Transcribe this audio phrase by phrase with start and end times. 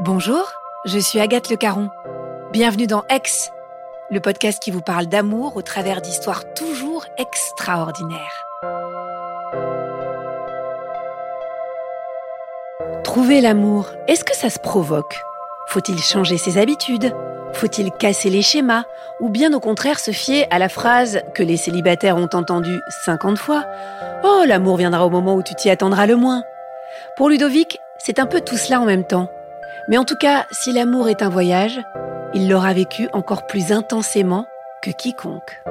[0.00, 0.50] Bonjour,
[0.86, 1.90] je suis Agathe Le Caron.
[2.50, 3.52] Bienvenue dans Ex,
[4.10, 8.42] le podcast qui vous parle d'amour au travers d'histoires toujours extraordinaires.
[13.04, 15.20] Trouver l'amour, est-ce que ça se provoque?
[15.68, 17.14] Faut-il changer ses habitudes?
[17.52, 18.84] Faut-il casser les schémas?
[19.20, 23.36] Ou bien au contraire se fier à la phrase que les célibataires ont entendue 50
[23.36, 23.66] fois?
[24.24, 26.44] Oh, l'amour viendra au moment où tu t'y attendras le moins
[27.16, 29.30] Pour Ludovic, c'est un peu tout cela en même temps.
[29.88, 31.80] Mais en tout cas, si l'amour est un voyage,
[32.34, 34.46] il l'aura vécu encore plus intensément
[34.82, 35.62] que quiconque.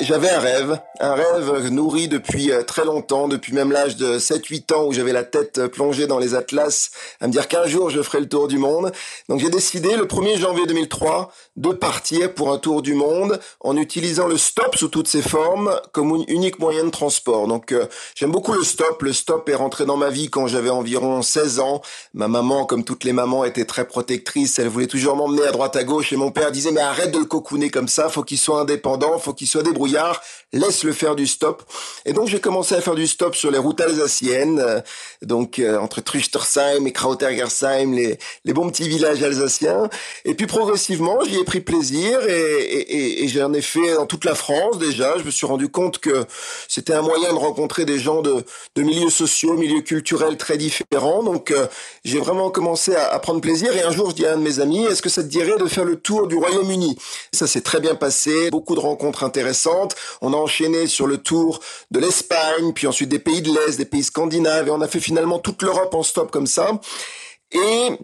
[0.00, 4.72] J'avais un rêve, un rêve nourri depuis euh, très longtemps, depuis même l'âge de 7-8
[4.72, 7.90] ans où j'avais la tête euh, plongée dans les atlas, à me dire qu'un jour
[7.90, 8.92] je ferai le tour du monde.
[9.28, 13.76] Donc j'ai décidé le 1er janvier 2003 de partir pour un tour du monde en
[13.76, 17.46] utilisant le stop sous toutes ses formes comme un unique moyen de transport.
[17.46, 17.84] Donc euh,
[18.14, 19.02] j'aime beaucoup le stop.
[19.02, 21.82] Le stop est rentré dans ma vie quand j'avais environ 16 ans.
[22.14, 24.58] Ma maman, comme toutes les mamans, était très protectrice.
[24.58, 27.18] Elle voulait toujours m'emmener à droite à gauche et mon père disait mais arrête de
[27.18, 29.90] le cocooner comme ça, faut qu'il soit indépendant, faut qu'il soit débrouillard
[30.52, 31.62] laisse-le faire du stop.
[32.04, 34.80] Et donc j'ai commencé à faire du stop sur les routes alsaciennes, euh,
[35.22, 39.88] donc euh, entre Truchtersheim et Krautergersheim, les, les bons petits villages alsaciens.
[40.24, 44.24] Et puis progressivement, j'y ai pris plaisir et, et, et, j'en ai fait dans toute
[44.24, 45.18] la France déjà.
[45.18, 46.24] Je me suis rendu compte que
[46.68, 51.22] c'était un moyen de rencontrer des gens de, de milieux sociaux, milieux culturels très différents.
[51.22, 51.66] Donc euh,
[52.04, 53.76] j'ai vraiment commencé à, à, prendre plaisir.
[53.76, 55.58] Et un jour, je dis à un de mes amis, est-ce que ça te dirait
[55.58, 56.98] de faire le tour du Royaume-Uni?
[57.32, 59.79] Ça s'est très bien passé, beaucoup de rencontres intéressantes.
[60.20, 61.60] On a enchaîné sur le tour
[61.90, 65.00] de l'Espagne, puis ensuite des pays de l'Est, des pays scandinaves, et on a fait
[65.00, 66.80] finalement toute l'Europe en stop comme ça.
[67.52, 67.98] Et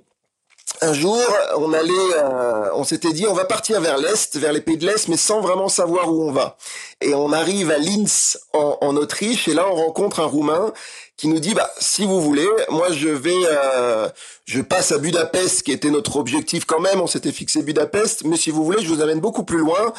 [0.82, 1.22] un jour,
[1.56, 4.86] on allait, euh, on s'était dit, on va partir vers l'est, vers les pays de
[4.86, 6.56] l'est, mais sans vraiment savoir où on va.
[7.00, 10.72] Et on arrive à Linz, en, Autriche, et là, on rencontre un Roumain
[11.16, 14.08] qui nous dit, bah, si vous voulez, moi, je vais, euh,
[14.44, 17.00] je passe à Budapest, qui était notre objectif quand même.
[17.00, 19.94] On s'était fixé Budapest, mais si vous voulez, je vous amène beaucoup plus loin,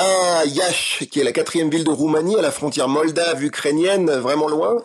[0.00, 4.82] à Yash, qui est la quatrième ville de Roumanie, à la frontière moldave-ukrainienne, vraiment loin.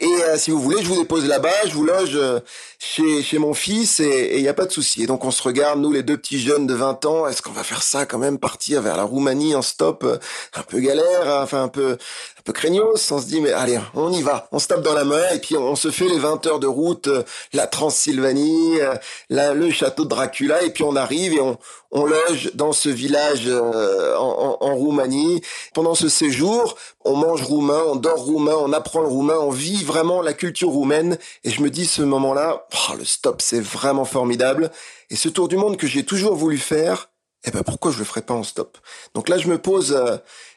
[0.00, 2.40] Et euh, si vous voulez, je vous dépose là-bas, je vous loge euh,
[2.80, 5.04] chez, chez mon fils et il n'y a pas de souci.
[5.04, 7.52] Et donc on se regarde, nous les deux petits jeunes de 20 ans, est-ce qu'on
[7.52, 10.18] va faire ça quand même, partir vers la Roumanie en stop, euh,
[10.54, 11.96] un peu galère, hein, enfin un peu
[12.44, 15.04] peu craignos, on se dit mais allez, on y va, on se tape dans la
[15.04, 17.22] main et puis on, se fait les 20 heures de route, euh,
[17.54, 21.58] la Transylvanie, euh, le château de Dracula et puis on arrive et on,
[21.90, 25.40] on loge dans ce village euh, en, Roumanie.
[25.72, 29.84] Pendant ce séjour, on mange roumain, on dort roumain, on apprend le roumain, on vit
[29.84, 31.16] vraiment la culture roumaine.
[31.44, 34.70] Et je me dis ce moment-là, oh, le stop c'est vraiment formidable.
[35.10, 37.08] Et ce tour du monde que j'ai toujours voulu faire,
[37.44, 38.78] eh ben pourquoi je le ferais pas en stop?
[39.14, 39.96] Donc là je me pose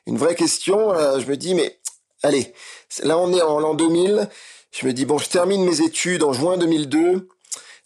[0.07, 0.93] une vraie question.
[0.93, 1.77] Euh, je me dis, mais
[2.23, 2.53] allez,
[3.03, 4.27] là on est en l'an 2000.
[4.71, 7.27] Je me dis, bon, je termine mes études en juin 2002.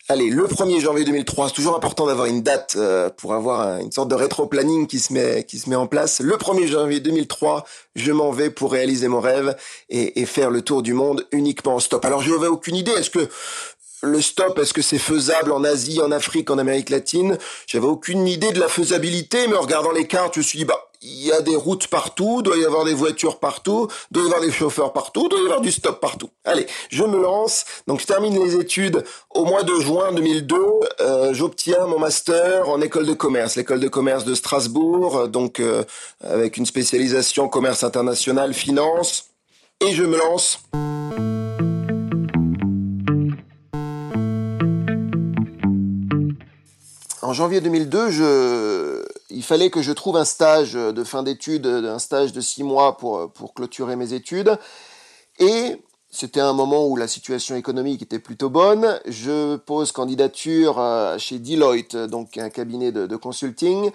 [0.10, 3.92] Allez, le 1er janvier 2003, c'est toujours important d'avoir une date euh, pour avoir une
[3.92, 6.20] sorte de rétro-planning qui se met qui se met en place.
[6.20, 9.56] Le 1er janvier 2003, je m'en vais pour réaliser mon rêve
[9.90, 12.04] et, et, faire le tour du monde uniquement en stop.
[12.04, 12.92] Alors je n'avais aucune idée.
[12.92, 13.30] Est-ce que
[14.04, 17.38] le stop, est-ce que c'est faisable en Asie, en Afrique, en Amérique latine?
[17.68, 20.66] J'avais aucune idée de la faisabilité, mais en regardant les cartes, je me suis dit,
[20.66, 24.26] bah, il y a des routes partout, doit y avoir des voitures partout, doit y
[24.28, 26.30] avoir des chauffeurs partout, doit y avoir du stop partout.
[26.46, 27.66] Allez, je me lance.
[27.88, 29.04] Donc je termine les études
[29.34, 30.58] au mois de juin 2002.
[31.02, 35.84] Euh, J'obtiens mon master en école de commerce, l'école de commerce de Strasbourg, donc euh,
[36.24, 39.30] avec une spécialisation commerce international, finance.
[39.80, 40.60] Et je me lance.
[47.32, 51.98] En janvier 2002, je, il fallait que je trouve un stage de fin d'études, un
[51.98, 54.60] stage de six mois pour, clôturer mes études.
[55.40, 55.78] Et
[56.10, 59.00] c'était un moment où la situation économique était plutôt bonne.
[59.06, 63.92] Je pose candidature euh, chez Deloitte, donc un cabinet de consulting.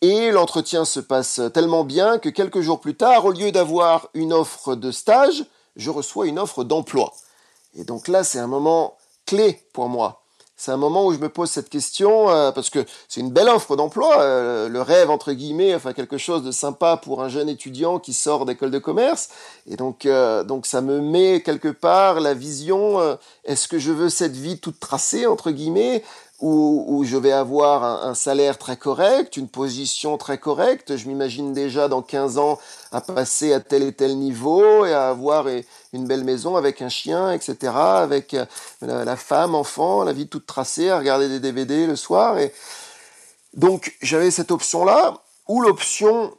[0.00, 4.32] Et l'entretien se passe tellement bien que quelques jours plus tard, au lieu d'avoir une
[4.32, 5.44] offre de stage,
[5.76, 7.12] je reçois une offre d'emploi.
[7.74, 10.19] Et donc là, c'est un moment clé pour moi
[10.60, 13.48] c'est un moment où je me pose cette question euh, parce que c'est une belle
[13.48, 17.48] offre d'emploi, euh, le rêve entre guillemets, enfin quelque chose de sympa pour un jeune
[17.48, 19.30] étudiant qui sort d'école de commerce.
[19.66, 22.98] Et donc, euh, donc ça me met quelque part la vision.
[23.46, 26.04] Est-ce que je veux cette vie toute tracée entre guillemets
[26.40, 30.96] où, je vais avoir un, salaire très correct, une position très correcte.
[30.96, 32.58] Je m'imagine déjà dans 15 ans
[32.92, 35.46] à passer à tel et tel niveau et à avoir
[35.92, 38.46] une belle maison avec un chien, etc., avec euh,
[38.80, 42.38] la, femme, enfant, la vie toute tracée, à regarder des DVD le soir.
[42.38, 42.52] Et
[43.54, 46.32] donc j'avais cette option-là, ou l'option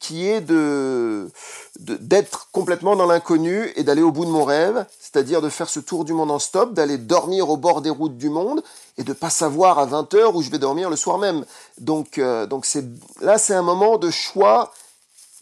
[0.00, 1.30] qui est de
[1.78, 5.80] d'être complètement dans l'inconnu et d'aller au bout de mon rêve, c'est-à-dire de faire ce
[5.80, 8.62] tour du monde en stop, d'aller dormir au bord des routes du monde
[8.98, 11.44] et de pas savoir à 20 heures où je vais dormir le soir même.
[11.78, 12.84] Donc, euh, donc c'est
[13.20, 14.72] là, c'est un moment de choix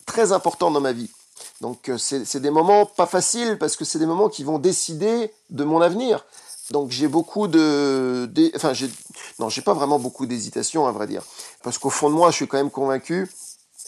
[0.06, 1.10] très important dans ma vie.
[1.60, 5.32] Donc, euh, c'est des moments pas faciles parce que c'est des moments qui vont décider
[5.50, 6.24] de mon avenir.
[6.70, 8.90] Donc, j'ai beaucoup de, enfin, j'ai,
[9.38, 11.22] non, j'ai pas vraiment beaucoup d'hésitation à vrai dire,
[11.62, 13.28] parce qu'au fond de moi, je suis quand même convaincu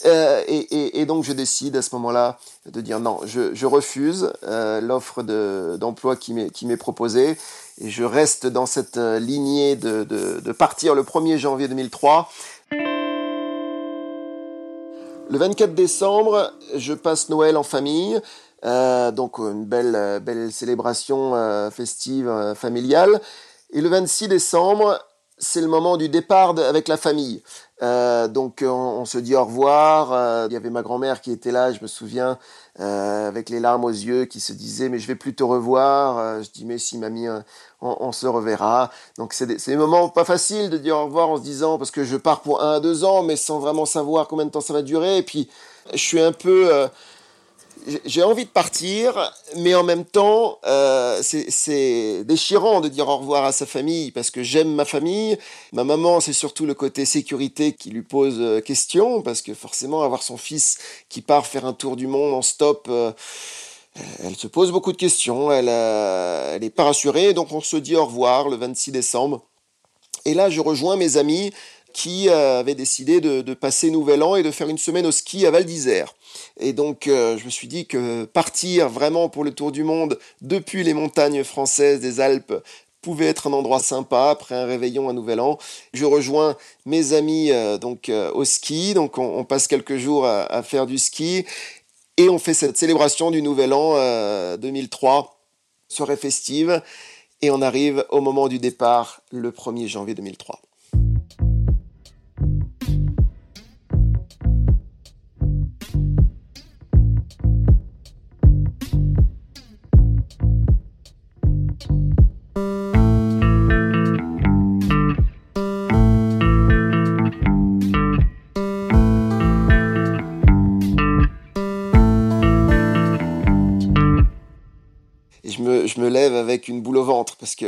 [0.06, 5.22] euh, et, donc je décide à ce moment-là de dire non, je, refuse euh, l'offre
[5.22, 7.38] d'emploi qui m'est proposée
[7.80, 12.28] et je reste dans cette euh, lignée de, partir le 1er janvier 2003.
[15.30, 18.20] Le 24 décembre, je passe Noël en famille,
[18.62, 23.20] donc une belle, belle célébration festive familiale.
[23.72, 25.00] Et le 26 décembre,
[25.38, 27.42] c'est le moment du départ avec la famille.
[27.82, 30.12] Euh, donc on, se dit au revoir.
[30.12, 32.38] Euh, il y avait ma grand-mère qui était là, je me souviens,
[32.80, 36.42] euh, avec les larmes aux yeux, qui se disait mais je vais plus te revoir.
[36.42, 37.26] je dis mais si mamie,
[37.80, 38.90] on, se reverra.
[39.18, 41.90] Donc c'est des, des, moments pas faciles de dire au revoir en se disant parce
[41.90, 44.60] que je pars pour un à deux ans, mais sans vraiment savoir combien de temps
[44.60, 45.18] ça va durer.
[45.18, 45.48] Et puis
[45.92, 46.70] je suis un peu
[48.04, 53.44] j'ai envie de partir, mais en même temps, euh, c'est déchirant de dire au revoir
[53.44, 55.38] à sa famille parce que j'aime ma famille.
[55.72, 60.02] Ma maman, c'est surtout le côté sécurité qui lui pose euh, question parce que forcément,
[60.02, 60.78] avoir son fils
[61.08, 63.12] qui part faire un tour du monde en stop, euh,
[64.24, 65.52] elle se pose beaucoup de questions.
[65.52, 65.66] Elle,
[66.60, 69.44] n'est pas rassurée, donc on se dit au revoir le 26 décembre.
[70.24, 71.52] Et là, je rejoins mes amis
[71.94, 75.50] qui avaient décidé de, passer Nouvel An et de faire une semaine au ski à
[75.50, 76.14] Val d'Isère.
[76.58, 80.18] Et donc, euh, je me suis dit que partir vraiment pour le tour du monde
[80.42, 82.52] depuis les montagnes françaises des Alpes
[83.00, 85.58] pouvait être un endroit sympa après un réveillon, un nouvel an.
[85.92, 90.62] Je rejoins mes amis euh, donc euh, au ski, donc on, passe quelques jours à,
[90.62, 91.44] faire du ski
[92.16, 93.94] et on fait cette célébration du nouvel an
[94.56, 95.38] 2003,
[95.88, 96.82] soirée festive,
[97.42, 100.60] et on arrive au moment du départ le 1er janvier 2003.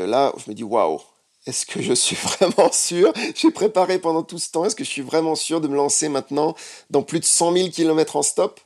[0.07, 1.01] Là, je me dis waouh,
[1.47, 3.13] est-ce que je suis vraiment sûr?
[3.35, 6.09] J'ai préparé pendant tout ce temps, est-ce que je suis vraiment sûr de me lancer
[6.09, 6.55] maintenant
[6.91, 8.61] dans plus de 100 000 km en stop?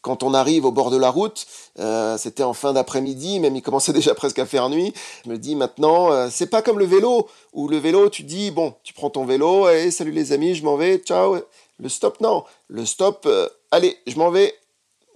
[0.00, 1.46] Quand on arrive au bord de la route,
[1.80, 4.92] euh, c'était en fin d'après-midi, même il commençait déjà presque à faire nuit.
[5.24, 8.50] Je me dis maintenant, euh, c'est pas comme le vélo, où le vélo, tu dis,
[8.50, 11.38] bon, tu prends ton vélo, et salut les amis, je m'en vais, ciao.
[11.80, 12.44] Le stop, non.
[12.68, 14.54] Le stop, euh, allez, je m'en vais,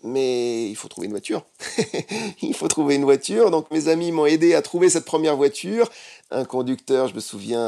[0.03, 1.45] mais il faut trouver une voiture.
[2.43, 3.51] il faut trouver une voiture.
[3.51, 5.89] Donc mes amis m'ont aidé à trouver cette première voiture
[6.33, 7.61] un conducteur, je me souviens,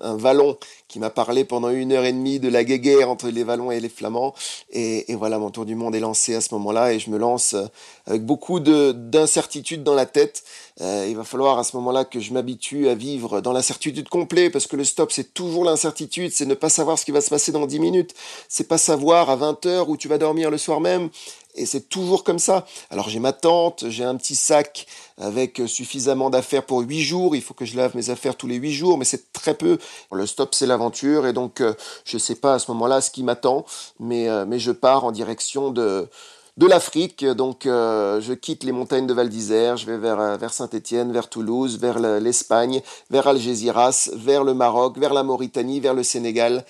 [0.00, 0.56] un, vallon
[0.88, 3.80] qui m'a parlé pendant une heure et demie de la guéguerre entre les Vallons et
[3.80, 4.34] les Flamands.
[4.70, 7.54] Et, voilà, mon tour du monde est lancé à ce moment-là et je me lance
[7.54, 7.66] euh,
[8.06, 10.42] avec beaucoup d'incertitude dans la tête.
[10.80, 14.52] Euh, il va falloir à ce moment-là que je m'habitue à vivre dans l'incertitude complète
[14.52, 17.30] parce que le stop, c'est toujours l'incertitude, c'est ne pas savoir ce qui va se
[17.30, 18.14] passer dans 10 minutes,
[18.48, 21.10] c'est pas savoir à 20 heures où tu vas dormir le soir même.
[21.58, 22.66] Et c'est toujours comme ça.
[22.90, 24.86] Alors j'ai ma tente, j'ai un petit sac
[25.18, 27.36] avec suffisamment d'affaires pour 8 jours.
[27.36, 29.78] Il faut que je lave mes affaires tous les 8 jours, mais c'est très peu.
[30.12, 31.26] Le stop, c'est l'aventure.
[31.26, 31.74] Et donc, euh,
[32.04, 33.64] je ne sais pas à ce moment-là ce qui m'attend,
[33.98, 36.08] mais, euh, mais je pars en direction de,
[36.56, 37.24] de l'Afrique.
[37.24, 41.28] Donc, euh, je quitte les montagnes de Val d'Isère, je vais vers, vers Saint-Étienne, vers
[41.28, 46.64] Toulouse, vers l'Espagne, vers Algésiras, vers le Maroc, vers la Mauritanie, vers le Sénégal.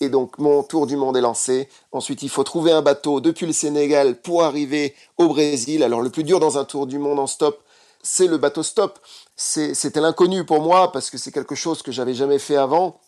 [0.00, 1.68] Et donc mon tour du monde est lancé.
[1.92, 5.82] Ensuite, il faut trouver un bateau depuis le Sénégal pour arriver au Brésil.
[5.82, 7.62] Alors le plus dur dans un tour du monde en stop,
[8.02, 8.98] c'est le bateau stop.
[9.36, 13.00] C'était l'inconnu pour moi parce que c'est quelque chose que j'avais jamais fait avant.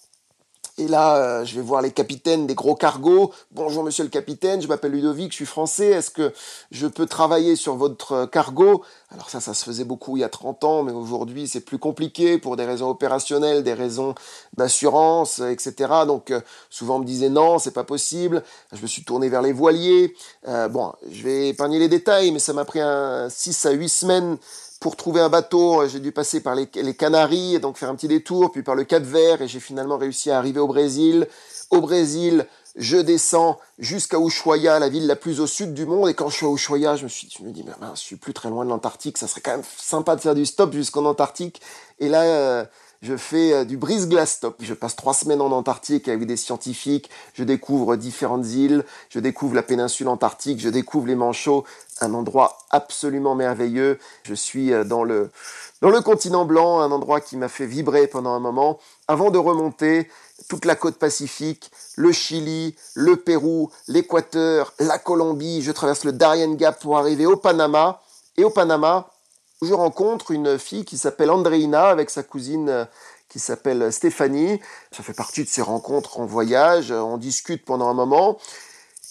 [0.80, 3.32] Et là, euh, je vais voir les capitaines des gros cargos.
[3.50, 5.88] Bonjour monsieur le capitaine, je m'appelle Ludovic, je suis français.
[5.88, 6.32] Est-ce que
[6.70, 8.84] je peux travailler sur votre cargo?
[9.10, 11.78] Alors ça, ça se faisait beaucoup il y a 30 ans, mais aujourd'hui c'est plus
[11.78, 14.14] compliqué pour des raisons opérationnelles, des raisons
[14.56, 15.74] d'assurance, etc.
[16.06, 18.44] Donc euh, souvent on me disait non, c'est pas possible.
[18.72, 20.14] Je me suis tourné vers les voiliers.
[20.46, 23.88] Euh, bon, je vais épargner les détails, mais ça m'a pris un 6 à 8
[23.88, 24.38] semaines
[24.80, 27.94] pour trouver un bateau, euh, j'ai dû passer par les, Canaries et donc faire un
[27.94, 31.26] petit détour, puis par le Cap Vert et j'ai finalement réussi à arriver au Brésil.
[31.70, 36.08] Au Brésil, je descends jusqu'à Ushuaia, la ville la plus au sud du monde.
[36.08, 38.16] Et quand je suis à Ushuaia, je me suis, je me dis, mais je suis
[38.16, 39.18] plus très loin de l'Antarctique.
[39.18, 41.60] Ça serait quand même sympa de faire du stop jusqu'en Antarctique.
[41.98, 42.64] Et là, euh,
[43.00, 44.56] je fais euh, du brise-glace stop.
[44.60, 47.10] Je passe trois semaines en Antarctique avec des scientifiques.
[47.34, 48.84] Je découvre différentes îles.
[49.08, 50.60] Je découvre la péninsule antarctique.
[50.60, 51.64] Je découvre les manchots.
[52.00, 53.98] Un endroit absolument merveilleux.
[54.24, 55.30] Je suis euh, dans le,
[55.80, 58.80] dans le continent blanc, un endroit qui m'a fait vibrer pendant un moment.
[59.06, 60.10] Avant de remonter
[60.48, 65.62] toute la côte pacifique, le Chili, le Pérou, l'Équateur, la Colombie.
[65.62, 68.02] Je traverse le Darien Gap pour arriver au Panama.
[68.36, 69.08] Et au Panama,
[69.62, 72.84] je rencontre une fille qui s'appelle Andreina avec sa cousine euh,
[73.28, 74.60] qui s'appelle Stéphanie.
[74.92, 78.38] Ça fait partie de ces rencontres en voyage, on discute pendant un moment.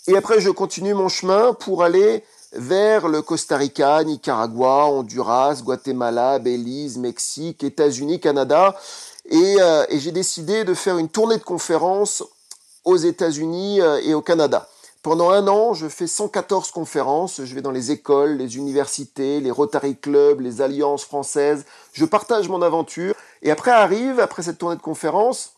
[0.08, 2.24] Et après, je continue mon chemin pour aller
[2.54, 8.76] vers le Costa Rica, Nicaragua, Honduras, Guatemala, Belize, Mexique, États-Unis, Canada.
[9.30, 12.24] Et, euh, j'ai décidé de faire une tournée de conférences
[12.86, 14.70] aux États-Unis euh, et au Canada.
[15.08, 19.52] Pendant un an, je fais 114 conférences, je vais dans les écoles, les universités, les
[19.52, 24.76] Rotary Clubs, les alliances françaises, je partage mon aventure, et après arrive, après cette tournée
[24.76, 25.54] de conférences,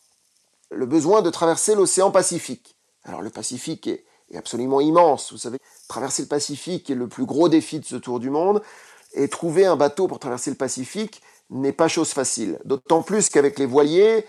[0.70, 2.76] le besoin de traverser l'océan Pacifique.
[3.04, 4.06] Alors le Pacifique est,
[4.38, 8.20] absolument immense, vous savez, traverser le Pacifique est le plus gros défi de ce tour
[8.20, 8.62] du monde,
[9.16, 12.60] et trouver un bateau pour traverser le Pacifique n'est pas chose facile.
[12.66, 14.28] D'autant plus qu'avec les voiliers,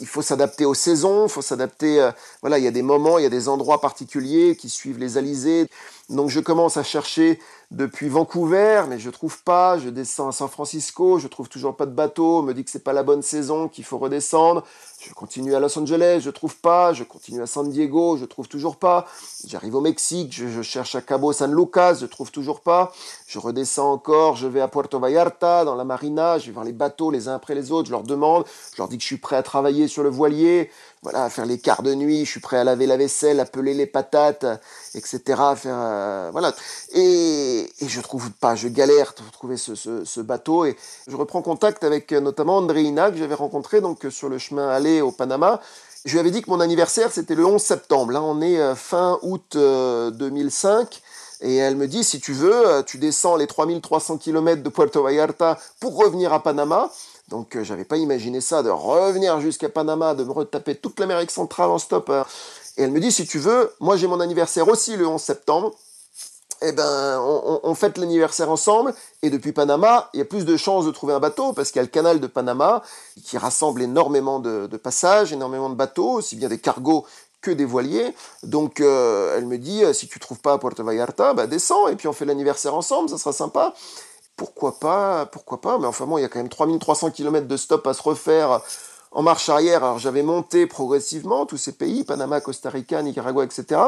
[0.00, 2.00] il faut s'adapter aux saisons, il faut s'adapter.
[2.00, 2.10] Euh,
[2.40, 5.18] voilà, il y a des moments, il y a des endroits particuliers qui suivent les
[5.18, 5.68] alizés.
[6.10, 7.38] Donc je commence à chercher
[7.70, 9.78] depuis Vancouver, mais je trouve pas.
[9.78, 12.38] Je descends à San Francisco, je trouve toujours pas de bateau.
[12.38, 14.64] On me dit que c'est pas la bonne saison, qu'il faut redescendre.
[15.00, 16.92] Je continue à Los Angeles, je trouve pas.
[16.92, 19.06] Je continue à San Diego, je trouve toujours pas.
[19.46, 22.92] J'arrive au Mexique, je, cherche à Cabo San Lucas, je trouve toujours pas.
[23.26, 26.72] Je redescends encore, je vais à Puerto Vallarta, dans la marina, je vais voir les
[26.72, 29.16] bateaux les uns après les autres, je leur demande, je leur dis que je suis
[29.16, 30.70] prêt à travailler sur le voilier,
[31.04, 33.74] voilà, faire les quarts de nuit, je suis prêt à laver la vaisselle, à peler
[33.74, 34.46] les patates,
[34.94, 35.20] etc.
[35.54, 36.54] faire, euh, voilà.
[36.94, 40.64] Et, je trouve pas, je galère pour trouver ce, ce, bateau.
[40.64, 44.66] Et je reprends contact avec euh, notamment Andreina, que j'avais rencontré donc sur le chemin
[44.70, 45.60] aller au Panama.
[46.06, 48.12] Je lui avais dit que mon anniversaire, c'était le 11 septembre.
[48.12, 51.02] Là, on est euh, fin août 2005.
[51.42, 55.58] Et elle me dit, si tu veux, tu descends les 3300 km de Puerto Vallarta
[55.80, 56.90] pour revenir à Panama.
[57.34, 61.32] Donc euh, j'avais pas imaginé ça, de revenir jusqu'à Panama, de me retaper toute l'Amérique
[61.32, 62.08] centrale en stop.
[62.08, 62.24] Hein.
[62.76, 65.72] Et elle me dit, si tu veux, moi j'ai mon anniversaire aussi le 11 septembre.
[66.62, 68.94] Eh ben, on, fête l'anniversaire ensemble.
[69.22, 71.80] Et depuis Panama, il y a plus de chances de trouver un bateau parce qu'il
[71.80, 72.84] y a le canal de Panama
[73.24, 77.04] qui rassemble énormément de, passages, énormément de bateaux, aussi bien des cargos
[77.42, 78.14] que des voiliers.
[78.44, 82.06] Donc euh, elle me dit, si tu trouves pas Puerto Vallarta, bah descends et puis
[82.06, 83.74] on fait l'anniversaire ensemble, ça sera sympa
[84.36, 87.56] pourquoi pas, pourquoi pas, mais enfin bon, il y a quand même 3300 km de
[87.56, 88.60] stop à se refaire
[89.12, 89.84] en marche arrière.
[89.84, 93.80] Alors j'avais monté progressivement tous ces pays, Panama, Costa Rica, Nicaragua, etc.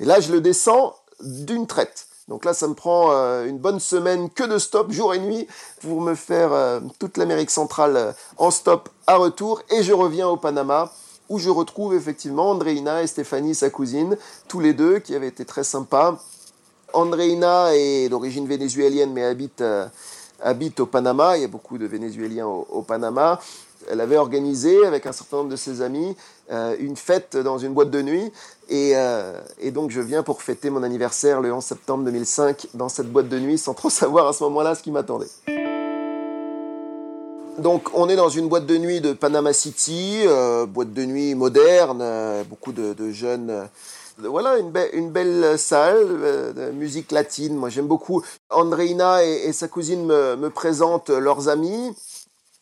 [0.00, 2.06] Et là, je le descends d'une traite.
[2.28, 5.48] Donc là, ça me prend euh, une bonne semaine que de stop, jour et nuit,
[5.82, 9.62] pour me faire euh, toute l'Amérique centrale euh, en stop à retour.
[9.70, 10.92] Et je reviens au Panama,
[11.28, 14.16] où je retrouve effectivement Andreina et Stéphanie, sa cousine,
[14.46, 16.20] tous les deux, qui avaient été très sympas
[16.92, 19.86] Andreina est d'origine vénézuélienne mais habite, euh,
[20.42, 21.36] habite au Panama.
[21.36, 23.40] Il y a beaucoup de Vénézuéliens au, Panama.
[23.90, 26.14] Elle avait organisé avec un certain nombre de ses amis
[26.52, 28.30] euh, une fête dans une boîte de nuit.
[28.68, 32.88] Et, euh, et, donc je viens pour fêter mon anniversaire le 11 septembre 2005 dans
[32.88, 35.30] cette boîte de nuit sans trop savoir à ce moment-là ce qui m'attendait.
[37.58, 40.24] Donc on est dans une boîte de nuit de Panama City,
[40.68, 42.02] boîte de nuit moderne,
[42.48, 43.68] beaucoup de, de jeunes
[44.28, 47.56] voilà, une, belle salle euh, de musique latine.
[47.56, 48.22] Moi, j'aime beaucoup.
[48.50, 51.94] Andreina et, sa cousine me, présentent leurs amis.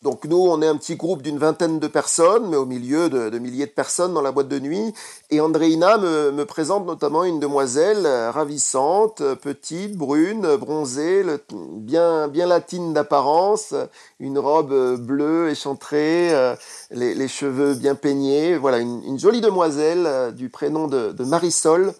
[0.03, 3.37] Donc nous, on est un petit groupe d'une vingtaine de personnes, mais au milieu de,
[3.41, 4.95] milliers de personnes dans la boîte de nuit.
[5.31, 13.75] Et Andreina me, présente notamment une demoiselle euh, ravissante, petite, brune, bronzée, bien, latine d'apparence,
[14.21, 16.55] une robe euh, bleue échantrée, euh,
[16.93, 18.57] les, cheveux bien peignés.
[18.57, 21.93] Voilà, une, jolie demoiselle du prénom de, Marisol.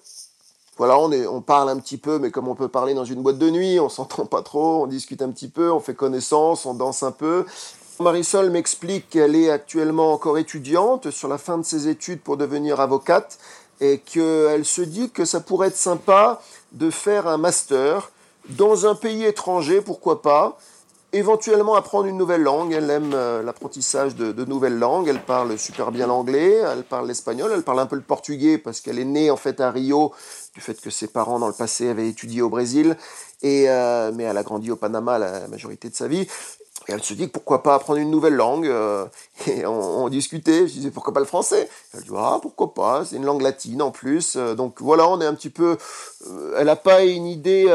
[0.77, 3.39] Voilà, on, on parle un petit peu, mais comme on peut parler dans une boîte
[3.39, 6.75] de nuit, on s'entend pas trop, on discute un petit peu, on fait connaissance, on
[6.75, 7.45] danse un peu.
[8.01, 12.81] Marisol m'explique qu'elle est actuellement encore étudiante sur la fin de ses études pour devenir
[12.81, 13.39] avocate
[13.81, 16.41] et qu'elle se dit que ça pourrait être sympa
[16.73, 18.11] de faire un master
[18.51, 20.59] dans un pays étranger, pourquoi pas,
[21.13, 22.73] éventuellement apprendre une nouvelle langue.
[22.73, 25.09] Elle aime euh, l'apprentissage de, nouvelles langues.
[25.09, 28.81] Elle parle super bien l'anglais, elle parle l'espagnol, elle parle un peu le portugais parce
[28.81, 30.13] qu'elle est née en fait à Rio
[30.55, 32.97] du fait que ses parents dans le passé avaient étudié au Brésil.
[33.45, 36.27] Euh, mais elle a grandi au Panama la majorité de sa vie.
[36.89, 38.67] Et elle se dit pourquoi pas apprendre une nouvelle langue.
[38.67, 39.05] Euh,
[39.47, 41.69] et on, discutait, je disais pourquoi pas le français?
[41.93, 44.37] Elle dit ah pourquoi pas, c'est une langue latine en plus.
[44.37, 45.77] Euh, donc voilà, on est un petit peu.
[46.27, 47.67] Euh, elle n'a pas une idée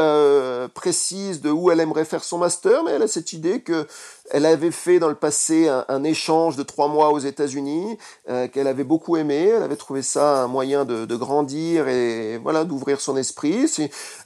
[0.74, 3.86] précise de où elle aimerait faire son master, mais elle a cette idée que
[4.30, 7.98] elle avait fait dans le passé un, échange de trois mois aux États-Unis
[8.30, 9.52] euh, qu'elle avait beaucoup aimé.
[9.54, 13.70] Elle avait trouvé ça un moyen de, grandir et voilà d'ouvrir son esprit.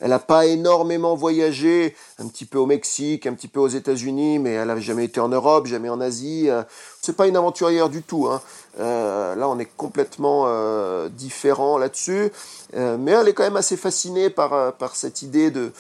[0.00, 4.38] Elle n'a pas énormément voyagé, un petit peu au Mexique, un petit peu aux États-Unis,
[4.38, 6.48] mais elle n'avait jamais été en Europe, jamais en Asie.
[6.48, 6.62] Euh,
[7.02, 8.28] c'est pas une aventurière du tout.
[8.28, 8.40] Hein.
[8.78, 10.46] Euh, là, on est complètement
[11.08, 12.30] différent là-dessus,
[12.74, 15.72] mais elle est quand même assez fascinée par, par cette idée de,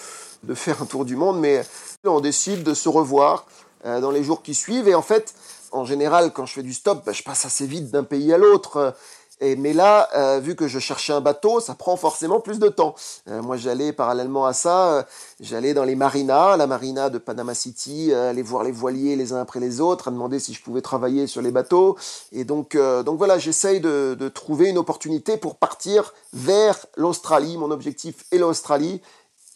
[0.42, 1.38] de faire un tour du monde.
[1.38, 1.62] Mais
[2.04, 3.46] on décide de se revoir
[3.84, 4.88] euh, dans les jours qui suivent.
[4.88, 5.34] Et en fait,
[5.72, 8.38] en général, quand je fais du stop, bah, je passe assez vite d'un pays à
[8.38, 8.94] l'autre.
[9.40, 12.68] Et, mais là, euh, vu que je cherchais un bateau, ça prend forcément plus de
[12.68, 12.96] temps.
[13.28, 15.06] Euh, moi, j'allais parallèlement à ça,
[15.38, 19.40] j'allais dans les marinas, la marina de Panama City, aller voir les voiliers les uns
[19.40, 21.96] après les autres, à demander si je pouvais travailler sur les bateaux.
[22.32, 27.56] Et donc, donc voilà, j'essaye de, de trouver une opportunité pour partir vers l'Australie.
[27.58, 29.00] Mon objectif est l'Australie.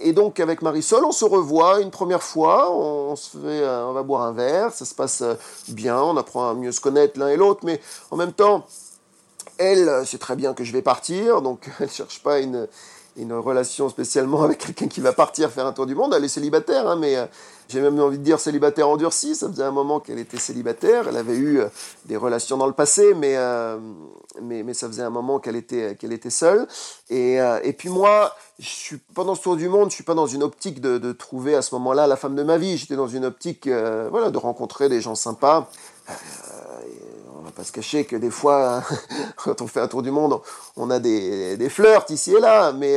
[0.02, 4.02] Et donc avec Marisol, on se revoit une première fois, on, se fait, on va
[4.02, 5.35] boire un verre, ça se passe euh,
[5.68, 7.80] bien, on apprend à mieux se connaître l'un et l'autre, mais
[8.11, 8.66] en même temps,
[9.59, 12.66] elle sait très bien que je vais partir, donc elle ne cherche pas une,
[13.30, 16.14] relation spécialement avec quelqu'un qui va partir faire un tour du monde.
[16.16, 17.26] Elle est célibataire, hein, mais euh,
[17.73, 19.35] j'ai même envie de dire célibataire endurci.
[19.35, 21.09] Ça faisait un moment qu'elle était célibataire.
[21.09, 21.69] Elle avait eu euh,
[22.05, 23.79] des relations dans le passé, mais, euh,
[24.43, 26.67] mais, mais, ça faisait un moment qu'elle était, qu'elle était seule.
[27.09, 30.26] Et, et puis moi, je suis pendant ce tour du monde, je suis pas dans
[30.26, 32.76] une optique de, de trouver à ce moment-là la femme de ma vie.
[32.76, 35.71] J'étais dans une optique voilà, de rencontrer des gens sympas
[37.38, 38.83] on va pas se cacher que des fois,
[39.37, 40.41] quand on fait un tour du monde,
[40.76, 42.97] on a des, des flirts ici et là, mais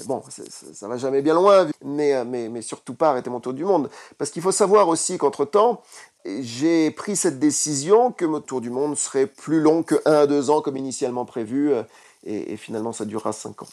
[0.00, 3.52] euh, bon, ça, va jamais bien loin, mais, euh, mais, surtout pas arrêter mon tour
[3.52, 3.90] du monde.
[4.18, 5.82] Parce qu'il faut savoir aussi qu'entre-temps,
[6.24, 10.26] j'ai pris cette décision que mon tour du monde serait plus long que 1 à
[10.26, 11.82] 2 ans comme initialement prévu, euh,
[12.24, 13.68] et, finalement ça durera 5 ans.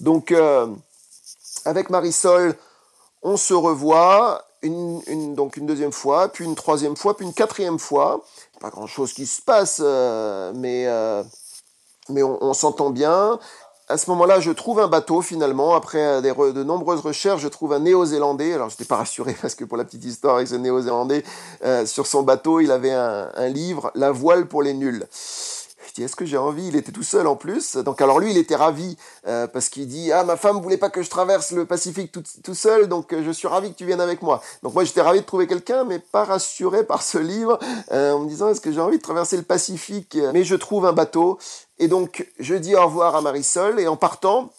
[0.00, 0.34] Donc,
[1.64, 2.56] avec Marisol,
[3.22, 7.78] on se revoit, une, donc une deuxième fois, puis une troisième fois, puis une quatrième
[7.78, 8.24] fois.
[8.60, 11.24] Pas grand chose qui se passe, euh, euh,
[12.08, 13.38] mais on, s'entend bien.
[13.92, 15.74] À ce moment-là, je trouve un bateau finalement.
[15.74, 18.54] Après de nombreuses recherches, je trouve un néo-zélandais.
[18.54, 21.22] Alors, je n'étais pas rassuré parce que pour la petite histoire avec ce néo-zélandais,
[21.62, 25.06] euh, sur son bateau, il avait un livre, La voile pour les nuls.
[25.92, 27.76] Je dis, est-ce que j'ai envie Il était tout seul en plus?
[27.76, 30.88] Donc, alors lui, il était ravi euh, parce qu'il dit, ah, ma femme voulait pas
[30.88, 34.00] que je traverse le Pacifique tout, seul, donc euh, je suis ravi que tu viennes
[34.00, 34.40] avec moi.
[34.62, 37.58] Donc moi, j'étais ravi de trouver quelqu'un, mais pas rassuré par ce livre,
[37.90, 40.86] euh, en me disant, est-ce que j'ai envie de traverser le Pacifique Mais je trouve
[40.86, 41.38] un bateau?
[41.78, 44.50] Et donc, je dis au revoir à Marisol, et en partant,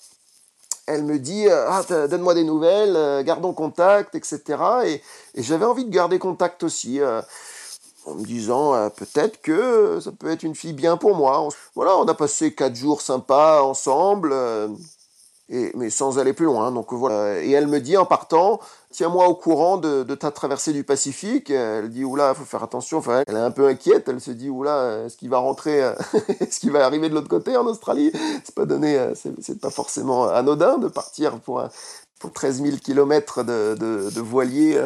[0.85, 4.41] elle me dit ah, donne-moi des nouvelles, gardons contact, etc.
[4.85, 5.01] Et,
[5.33, 6.99] et j'avais envie de garder contact aussi
[8.05, 11.47] en me disant euh, peut-être que ça peut être une fille bien pour moi.
[11.75, 14.67] Voilà, on a passé quatre jours sympas ensemble, euh,
[15.49, 16.71] et, mais sans aller plus loin.
[16.71, 17.41] Donc voilà.
[17.41, 18.59] Et elle me dit en partant,
[18.91, 21.49] tiens-moi au courant de, ta traversée du Pacifique.
[21.49, 22.97] Elle dit oula, faut faire attention.
[22.99, 24.07] Enfin, elle est un peu inquiète.
[24.07, 25.79] Elle se dit oula, est-ce qu'il va rentrer,
[26.39, 28.11] est-ce qu'il va arriver de l'autre côté en Australie?
[28.43, 31.63] C'est pas donné, euh, c'est pas forcément anodin de partir pour
[32.19, 34.79] pour 13 000 km de, de, de voilier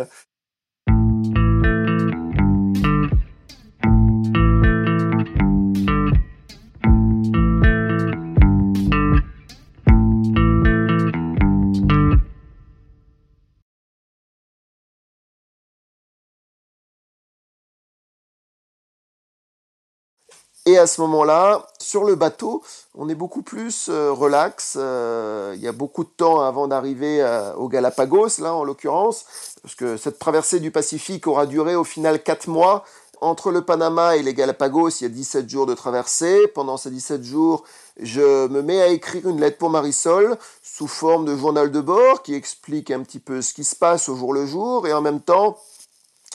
[20.68, 22.62] Et à ce moment-là, sur le bateau,
[22.94, 24.76] on est beaucoup plus euh, relax.
[24.78, 29.24] Euh, il y a beaucoup de temps avant d'arriver euh, au Galapagos, là en l'occurrence,
[29.62, 32.84] parce que cette traversée du Pacifique aura duré au final 4 mois.
[33.22, 36.48] Entre le Panama et les Galapagos, il y a 17 jours de traversée.
[36.50, 37.64] Pendant ces 17 jours,
[38.02, 42.24] je me mets à écrire une lettre pour Marisol sous forme de journal de bord
[42.24, 45.02] qui explique un petit peu ce qui se passe au jour le jour et en
[45.02, 45.58] même temps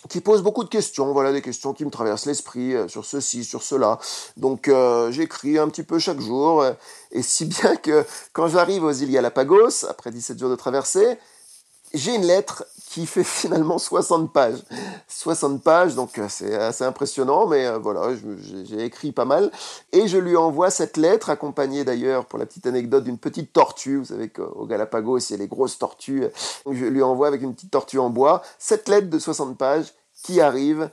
[0.09, 3.45] qui pose beaucoup de questions, voilà des questions qui me traversent l'esprit euh, sur ceci,
[3.45, 3.99] sur cela.
[4.37, 6.65] Donc euh, j'écris un petit peu chaque jour,
[7.13, 11.19] et si bien que quand j'arrive aux îles Galapagos, après 17 jours de traversée,
[11.95, 14.63] j'ai une lettre qui fait finalement 60 pages.
[15.09, 18.15] 60 pages, donc euh, c'est assez impressionnant, mais euh, voilà,
[18.65, 19.51] j'ai écrit pas mal.
[19.93, 23.97] Et je lui envoie cette lettre, accompagnée d'ailleurs, pour la petite anecdote, d'une petite tortue.
[23.97, 26.25] Vous savez qu'au Galapagos, il y a les grosses tortues.
[26.71, 30.41] Je lui envoie avec une petite tortue en bois cette lettre de 60 pages qui
[30.41, 30.91] arrive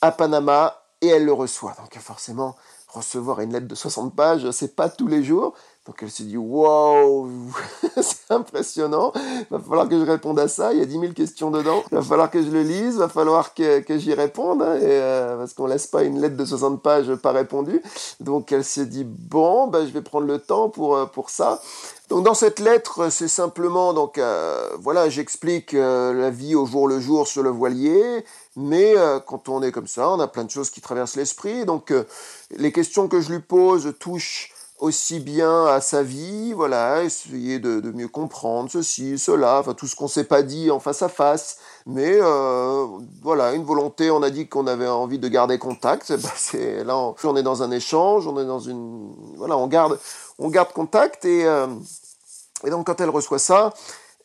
[0.00, 1.74] à Panama et elle le reçoit.
[1.78, 2.54] Donc forcément,
[2.88, 5.54] recevoir une lettre de 60 pages, c'est pas tous les jours.
[5.86, 7.28] Donc elle se dit Wow,
[8.00, 9.12] c'est impressionnant,
[9.50, 11.96] va falloir que je réponde à ça, il y a 10 000 questions dedans, il
[11.96, 15.36] va falloir que je le lise, va falloir que, que j'y réponde, hein, et, euh,
[15.36, 17.82] parce qu'on laisse pas une lettre de 60 pages pas répondue.
[18.20, 21.60] Donc elle se dit Bon, ben, je vais prendre le temps pour, euh, pour ça.
[22.08, 26.98] Donc dans cette lettre, c'est simplement, donc euh, voilà, j'explique la vie au jour le
[26.98, 28.24] jour sur le voilier,
[28.56, 28.94] mais
[29.26, 31.64] quand on est comme ça, on a plein de choses qui traversent l'esprit.
[31.64, 31.92] Donc
[32.50, 37.80] les questions que je lui pose touchent aussi bien à sa vie, voilà, essayer de,
[37.92, 41.58] mieux comprendre ceci, cela, enfin tout ce qu'on s'est pas dit en face à face,
[41.86, 42.86] mais euh,
[43.22, 46.28] voilà, une volonté, on a dit qu'on avait envie de garder contact, bah
[46.84, 49.98] là on, est dans un échange, on est dans une, voilà, on garde,
[50.38, 51.68] on garde contact et, euh,
[52.64, 53.72] donc quand elle reçoit ça,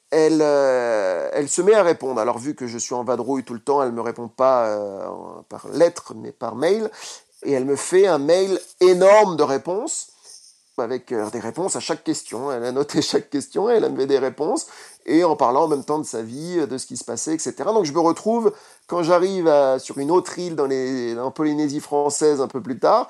[0.09, 2.19] elle, euh, elle se met à répondre.
[2.19, 4.75] Alors vu que je suis en vadrouille tout le temps, elle me répond pas
[5.49, 6.89] par lettre, mais par mail,
[7.43, 10.07] et elle me fait un mail énorme de réponses
[10.81, 12.51] avec euh, des réponses à chaque question.
[12.51, 14.67] Elle a noté chaque question, elle a mis des réponses,
[15.05, 17.53] et en parlant en même temps de sa vie, de ce qui se passait, etc.
[17.65, 18.53] Donc je me retrouve,
[18.87, 23.09] quand j'arrive sur une autre île dans, les, en Polynésie française un peu plus tard,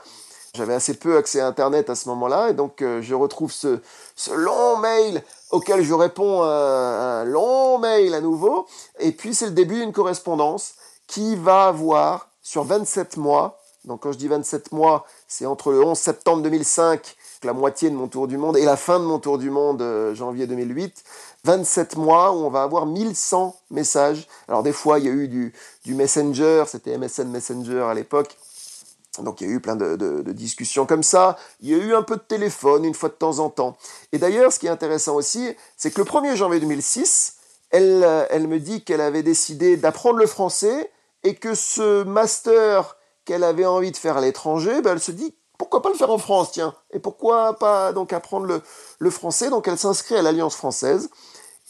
[0.56, 3.80] j'avais assez peu accès à Internet à ce moment-là, et donc euh, je retrouve ce,
[4.16, 8.66] ce, long mail auquel je réponds un long mail à nouveau,
[9.00, 10.74] et puis c'est le début d'une correspondance
[11.08, 15.84] qui va avoir sur 27 mois, donc quand je dis 27 mois, c'est entre le
[15.84, 19.20] 11 septembre 2005 la moitié de mon tour du monde et la fin de mon
[19.20, 21.04] tour du monde, euh, janvier 2008,
[21.46, 24.28] 27 mois où on va avoir 1100 messages.
[24.48, 25.54] Alors des fois, il y a eu du,
[25.86, 28.38] du Messenger, c'était MSN Messenger à l'époque.
[29.24, 31.38] Donc il y a eu plein de, de, discussions comme ça.
[31.62, 33.78] Il y a eu un peu de téléphone une fois de temps en temps.
[34.12, 37.36] Et d'ailleurs, ce qui est intéressant aussi, c'est que le 1er janvier 2006,
[37.72, 40.92] elle, euh, elle me dit qu'elle avait décidé d'apprendre le français
[41.24, 45.36] et que ce master qu'elle avait envie de faire à l'étranger, ben elle se dit
[45.60, 46.74] pourquoi pas le faire en France, tiens?
[46.92, 48.62] Et pourquoi pas donc apprendre
[49.00, 49.50] le, français?
[49.50, 51.10] Donc elle s'inscrit à l'Alliance française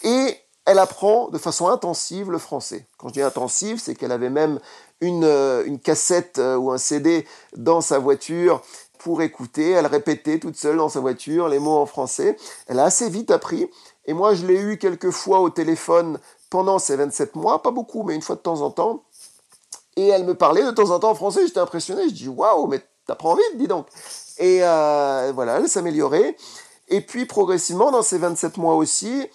[0.04, 2.88] et elle apprend de façon intensive le français.
[2.98, 4.60] Quand je dis intensive, c'est qu'elle avait même
[5.02, 7.26] une, euh, une cassette euh, ou un CD
[7.56, 8.62] dans sa voiture
[9.00, 9.72] pour écouter.
[9.72, 12.38] Elle répétait toute seule dans sa voiture les mots en français.
[12.68, 13.72] Elle a assez vite appris.
[14.06, 16.20] Et moi, je l'ai eu quelques fois au téléphone
[16.52, 19.04] pendant ces 27 mois, pas beaucoup, mais une fois de temps en temps.
[19.96, 21.48] Et elle me parlait de temps en temps en français.
[21.48, 22.08] J'étais impressionné.
[22.10, 23.88] Je dis waouh, mais T'apprends vite, dis donc.
[24.38, 26.38] Et euh, voilà, elle s'améliorait.
[26.90, 29.28] Et puis progressivement, dans ces 27 mois aussi,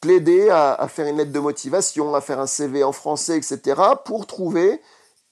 [0.00, 4.26] plaider à, faire une lettre de motivation, à faire un CV en français, etc., pour
[4.26, 4.80] trouver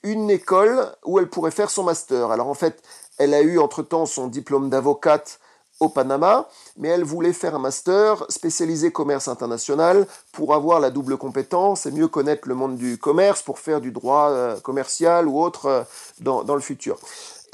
[0.03, 2.31] une école où elle pourrait faire son master.
[2.31, 2.83] Alors en fait,
[3.17, 5.41] elle a eu entre-temps son diplôme d'avocate
[5.81, 11.17] au Panama, mais elle voulait faire un master spécialisé commerce international pour avoir la double
[11.17, 15.41] compétence et mieux connaître le monde du commerce pour faire du droit euh, commercial ou
[15.41, 15.83] autre euh,
[16.21, 16.99] dans, dans le futur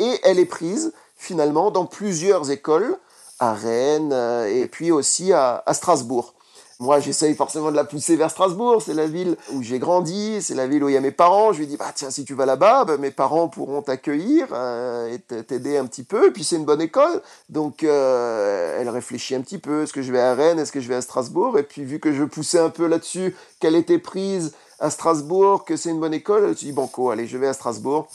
[0.03, 2.97] et elle est prise finalement dans plusieurs écoles,
[3.39, 6.35] à Rennes euh, et puis aussi à, Strasbourg.
[6.81, 8.83] Moi, j'essaye forcément de la pousser vers Strasbourg.
[8.85, 11.53] C'est la ville où j'ai grandi, c'est la ville où il y a mes parents.
[11.53, 15.15] Je lui dis, bah tiens, si tu vas là-bas, bah, mes parents pourront t'accueillir euh,
[15.15, 16.27] et t'aider un petit peu.
[16.27, 19.85] Et puis c'est une bonne école, donc euh, elle réfléchit un petit peu.
[19.85, 21.57] Est-ce que je vais à Rennes, est-ce que je vais à Strasbourg?
[21.57, 25.77] Et puis vu que je poussais un peu là-dessus, qu'elle était prise à Strasbourg, que
[25.77, 28.09] c'est une bonne école, elle se dit, banco, allez, je vais à Strasbourg.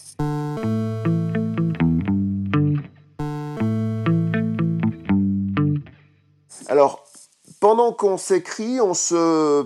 [7.59, 9.63] Pendant qu'on s'écrit, on se...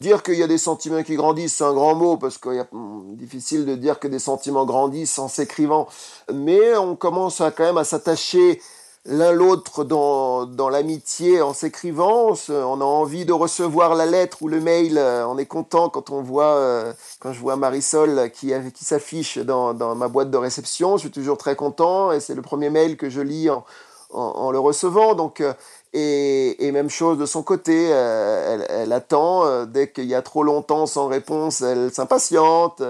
[0.00, 2.66] Dire qu'il y a des sentiments qui grandissent, c'est un grand mot, parce qu'il est
[2.72, 5.86] hmm, difficile de dire que des sentiments grandissent en s'écrivant.
[6.32, 8.60] Mais on commence à, quand même à s'attacher
[9.04, 12.34] l'un l'autre dans, dans l'amitié en s'écrivant.
[12.48, 14.98] On, a envie de recevoir la lettre ou le mail.
[14.98, 19.72] On est content quand on voit, euh, quand je vois Marisol qui, qui s'affiche dans,
[19.74, 20.96] dans ma boîte de réception.
[20.96, 23.64] Je suis toujours très content et c'est le premier mail que je lis en,
[24.12, 25.14] en, le recevant.
[25.14, 25.52] Donc, euh,
[25.94, 30.42] et, même chose de son côté, euh, elle, attend, euh, dès qu'il y a trop
[30.42, 32.82] longtemps sans réponse, elle s'impatiente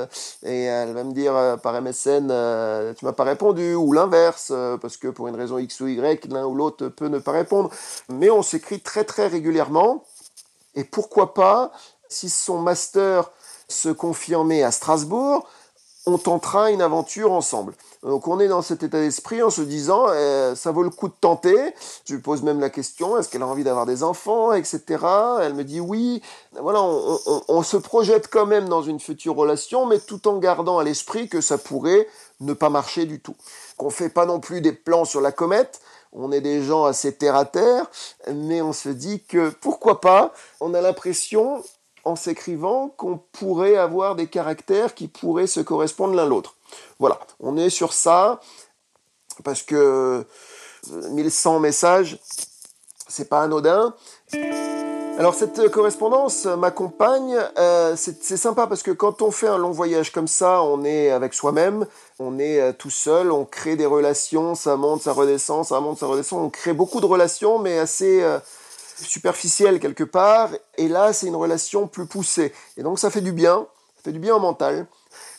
[0.44, 2.28] et elle va me dire par MSN,
[2.94, 6.46] tu m'as pas répondu, ou l'inverse, parce que pour une raison X ou Y, l'un
[6.46, 7.70] ou l'autre peut ne pas répondre.
[8.08, 10.04] Mais on s'écrit très très régulièrement,
[10.74, 11.72] et pourquoi pas,
[12.08, 13.30] si son master
[13.68, 15.48] se confirmait à Strasbourg,
[16.06, 17.74] on tentera une aventure ensemble.
[18.02, 21.06] Donc on est dans cet état d'esprit en se disant eh, ça vaut le coup
[21.06, 21.56] de tenter.
[22.04, 24.82] Je lui pose même la question est-ce qu'elle a envie d'avoir des enfants, etc.
[25.40, 26.20] Elle me dit oui.
[26.60, 30.84] Voilà, on, se projette quand même dans une future relation, mais tout en gardant à
[30.84, 32.08] l'esprit que ça pourrait
[32.40, 33.36] ne pas marcher du tout.
[33.76, 35.80] Qu'on fait pas non plus des plans sur la comète.
[36.12, 37.86] On est des gens assez terre à terre,
[38.34, 40.32] mais on se dit que pourquoi pas.
[40.60, 41.62] On a l'impression
[42.04, 46.56] en s'écrivant qu'on pourrait avoir des caractères qui pourraient se correspondre l'un l'autre.
[46.98, 48.40] Voilà, on est sur ça
[49.44, 50.24] parce que
[50.90, 52.18] 1100 messages,
[53.08, 53.94] c'est pas anodin.
[55.18, 60.10] Alors cette correspondance m'accompagne, euh, c'est sympa parce que quand on fait un long voyage
[60.10, 61.86] comme ça, on est avec soi-même,
[62.18, 65.98] on est euh, tout seul, on crée des relations, ça monte, ça redescend, ça monte,
[65.98, 68.38] ça redescend, on crée beaucoup de relations mais assez euh,
[68.96, 72.54] superficielles quelque part, et là c'est une relation plus poussée.
[72.78, 74.86] Et donc ça fait du bien, ça fait du bien au mental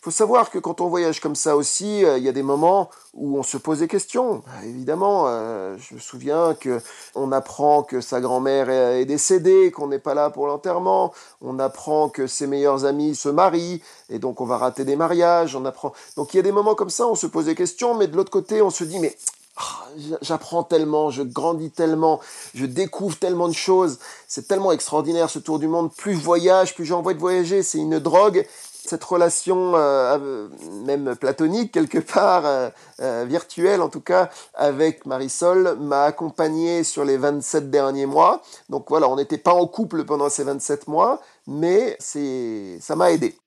[0.03, 2.89] faut savoir que quand on voyage comme ça aussi, euh, il y a des moments
[3.13, 4.43] où on se pose des questions.
[4.45, 6.81] Bah, évidemment, euh, je me souviens que
[7.15, 11.13] on apprend que sa grand-mère est, décédée, qu'on n'est pas là pour l'enterrement.
[11.41, 15.55] On apprend que ses meilleurs amis se marient et donc on va rater des mariages.
[15.55, 15.93] On apprend.
[16.17, 18.17] Donc il y a des moments comme ça, on se pose des questions, mais de
[18.17, 19.15] l'autre côté, on se dit mais
[19.55, 19.85] ah,
[20.21, 22.19] j'apprends tellement, je grandis tellement,
[22.53, 23.99] je découvre tellement de choses.
[24.27, 25.93] C'est tellement extraordinaire ce tour du monde.
[25.93, 27.63] Plus je voyage, plus j'ai envie de voyager.
[27.63, 28.45] C'est une drogue
[28.85, 30.49] cette relation euh,
[30.85, 32.69] même platonique quelque part, euh,
[33.01, 38.41] euh, virtuelle en tout cas, avec Marisol m'a accompagné sur les 27 derniers mois.
[38.69, 43.11] Donc voilà, on n'était pas en couple pendant ces 27 mois, mais c'est ça m'a
[43.11, 43.37] aidé.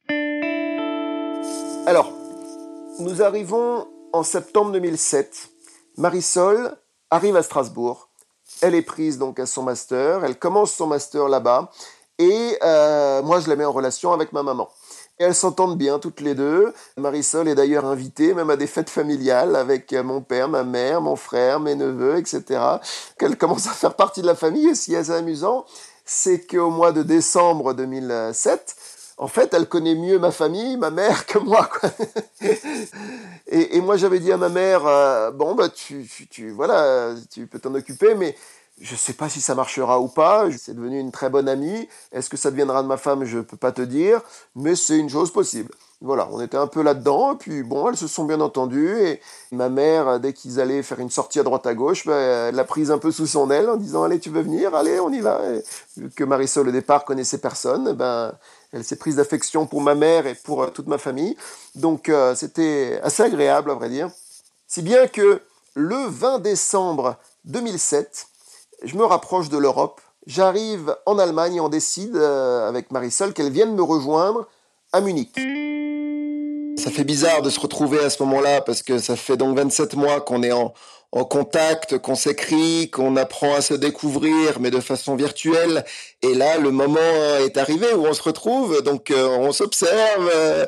[1.87, 2.11] Alors,
[2.99, 5.49] nous arrivons en septembre 2007.
[5.99, 6.77] Marisol
[7.11, 8.09] arrive à Strasbourg.
[8.63, 10.25] Elle est prise donc à son master.
[10.25, 11.71] Elle commence son master là-bas.
[12.19, 14.69] Et moi, je la mets en relation avec ma maman.
[15.19, 16.73] Elles s'entendent bien toutes les deux.
[16.99, 21.17] Marisol est d'ailleurs invitée même à des fêtes familiales avec mon père, ma mère, mon
[21.17, 22.61] frère, mes neveux, etc.
[23.19, 24.69] Qu'elle commence à faire partie de la famille.
[24.69, 25.65] Et ce qui est assez amusant,
[26.05, 28.77] c'est qu'au mois de décembre 2007,
[29.19, 31.71] en fait, elle connaît mieux ma famille, ma mère, que moi.
[33.47, 37.59] Et, moi, j'avais dit à ma mère, euh, bon, bah, tu, tu, voilà, tu peux
[37.59, 38.37] t'en occuper, mais
[38.81, 40.49] je ne sais pas si ça marchera ou pas.
[40.59, 41.89] C'est devenu une très bonne amie.
[42.13, 43.25] Est-ce que ça deviendra de ma femme?
[43.25, 44.21] Je ne peux pas te dire,
[44.55, 45.73] mais c'est une chose possible.
[46.03, 49.21] Voilà, on était un peu là-dedans, et puis bon, elles se sont bien entendues, et
[49.51, 52.65] ma mère, dès qu'ils allaient faire une sortie à droite à gauche, ben, elle l'a
[52.65, 54.75] prise un peu sous son aile en disant Allez, tu veux venir?
[54.75, 55.41] Allez, on y va.
[55.97, 58.35] vu que Marisol, au départ, connaissait personne, ben,
[58.73, 61.35] elle s'est prise d'affection pour ma mère et pour euh, toute ma famille.
[61.77, 64.11] Donc, euh, c'était assez agréable, à vrai dire.
[64.69, 65.41] Si bien que
[65.75, 68.27] le 20 décembre 2007,
[68.83, 70.01] je me rapproche de l'Europe.
[70.27, 74.47] J'arrive en Allemagne et on décide euh, avec Marisol qu'elle vienne me rejoindre
[74.93, 75.35] à Munich.
[76.79, 79.95] Ça fait bizarre de se retrouver à ce moment-là parce que ça fait donc 27
[79.95, 80.75] mois qu'on est en,
[81.13, 85.85] en contact, qu'on s'écrit, qu'on apprend à se découvrir, mais de façon virtuelle.
[86.23, 86.99] Et là, le moment
[87.45, 90.65] est arrivé où on se retrouve, donc euh, on s'observe, euh,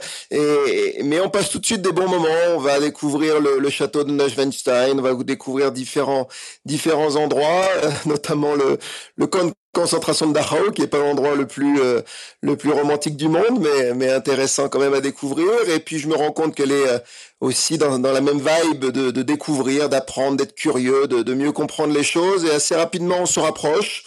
[1.02, 2.28] mais on passe tout de suite des bons moments.
[2.54, 6.28] On va découvrir le, château de Neuschwanstein, on va découvrir différents
[6.66, 8.78] différents endroits, euh, notamment le
[9.16, 12.02] le camp concentration de Dachau, qui est pas l'endroit le plus euh,
[12.42, 15.50] le plus romantique du monde, mais mais intéressant quand même à découvrir.
[15.68, 16.98] Et puis je me rends compte qu'elle est euh,
[17.40, 21.52] aussi dans, dans la même vibe de, de découvrir, d'apprendre, d'être curieux, de, de mieux
[21.52, 22.44] comprendre les choses.
[22.44, 24.04] Et assez rapidement, on se rapproche.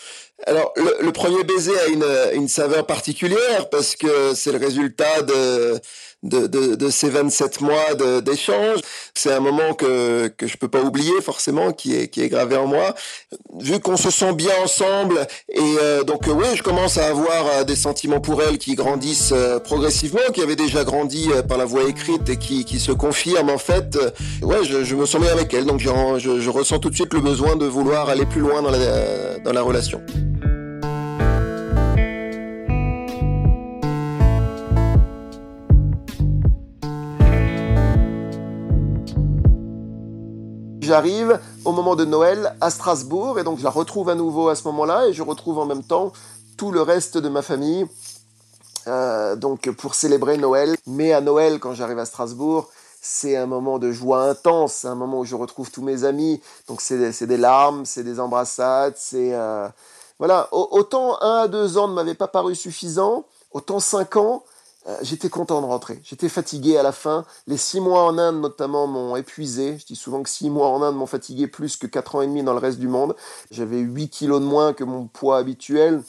[0.48, 5.22] Alors, le, le, premier baiser a une, une saveur particulière parce que c'est le résultat
[5.22, 5.80] de,
[6.24, 8.80] de, de, de ces 27 mois d'échange.
[9.14, 12.56] C'est un moment que, que je peux pas oublier forcément, qui est, qui est gravé
[12.56, 12.94] en moi.
[13.60, 17.48] Vu qu'on se sent bien ensemble, et euh, donc euh, oui, je commence à avoir
[17.48, 21.84] euh, des sentiments pour elle qui grandissent progressivement, qui avaient déjà grandi par la voie
[21.84, 23.98] écrite et qui, qui se confirment en fait.
[24.42, 27.14] ouais, je, je me sens bien avec elle, donc je, je, ressens tout de suite
[27.14, 30.02] le besoin de vouloir aller plus loin dans la, dans la relation.
[40.92, 44.56] J'arrive au moment de Noël à Strasbourg et donc je la retrouve à nouveau à
[44.56, 46.12] ce moment-là et je retrouve en même temps
[46.58, 47.88] tout le reste de ma famille
[48.88, 50.76] euh, donc pour célébrer Noël.
[50.88, 52.68] Mais à Noël, quand j'arrive à Strasbourg,
[53.02, 56.42] c'est un moment de joie intense, c'est un moment où je retrouve tous mes amis.
[56.68, 59.70] Donc c'est des larmes, c'est des embrassades, c'est euh,
[60.20, 60.50] voilà.
[60.52, 63.24] Autant un à deux ans ne m'avait pas paru suffisant,
[63.54, 64.44] autant cinq ans
[64.88, 66.00] euh, j'étais content de rentrer.
[66.04, 67.26] J'étais fatigué à la fin.
[67.46, 69.78] Les six mois en Inde, notamment, m'ont épuisé.
[69.78, 72.28] Je dis souvent que six mois en Inde m'ont fatigué plus que quatre ans et
[72.28, 73.16] demi dans le reste du monde.
[73.52, 76.02] J'avais 8 kilos de moins que mon poids habituel.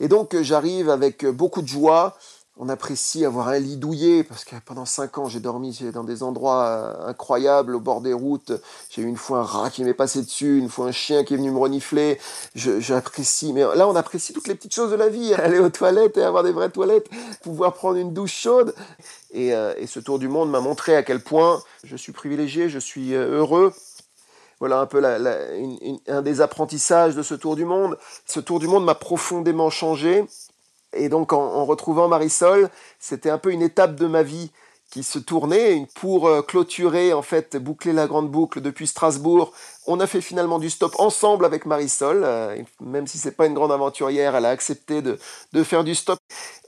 [0.00, 2.16] Et donc, euh, j'arrive avec beaucoup de joie,
[2.58, 6.22] on apprécie avoir un lit douillet parce que pendant cinq ans j'ai dormi dans des
[6.22, 8.52] endroits euh, incroyables au bord des routes.
[8.88, 11.34] J'ai eu une fois un rat qui m'est passé dessus, une fois un chien qui
[11.34, 12.18] est venu me renifler.
[12.54, 15.34] J'apprécie, mais là on apprécie toutes les petites choses de la vie.
[15.46, 17.08] Aller aux toilettes et avoir des vraies toilettes,
[17.42, 18.74] pouvoir prendre une douche chaude.
[19.32, 22.78] Et, euh, ce tour du monde m'a montré à quel point je suis privilégié, je
[22.78, 23.72] suis euh, heureux
[24.58, 25.02] voilà un peu
[26.08, 27.98] un des apprentissages de ce tour du monde.
[28.24, 30.24] Ce tour du monde m'a profondément changé.
[30.92, 34.50] Et donc en, retrouvant Marisol, c'était un peu une étape de ma vie
[34.90, 39.52] qui se tournait pour euh, clôturer, en fait, boucler la grande boucle depuis Strasbourg.
[39.86, 43.54] On a fait finalement du stop ensemble avec Marisol, euh, même si c'est pas une
[43.54, 45.18] grande aventurière, elle a accepté de,
[45.64, 46.18] faire du stop.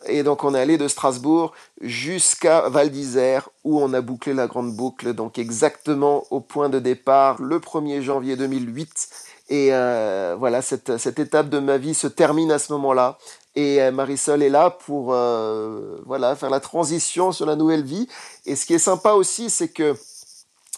[0.06, 4.46] Et donc on est allé de Strasbourg jusqu'à Val d'Isère où on a bouclé la
[4.46, 9.08] grande boucle, donc exactement au point de départ le 1er janvier 2008.
[9.50, 13.18] Et euh, voilà, cette étape de ma vie se termine à ce moment-là.
[13.58, 18.06] Et euh, Marisol est là pour euh, voilà, faire la transition sur la nouvelle vie.
[18.46, 19.96] Et ce qui est sympa aussi, c'est que